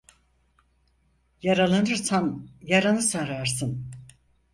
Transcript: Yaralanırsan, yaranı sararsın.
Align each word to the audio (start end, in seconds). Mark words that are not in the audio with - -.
Yaralanırsan, 1.41 2.47
yaranı 2.61 3.01
sararsın. 3.01 3.85